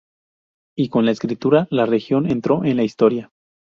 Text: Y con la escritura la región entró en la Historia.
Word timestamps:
Y 0.75 0.89
con 0.89 1.05
la 1.05 1.11
escritura 1.11 1.67
la 1.69 1.85
región 1.85 2.25
entró 2.25 2.65
en 2.65 2.77
la 2.77 2.83
Historia. 2.83 3.29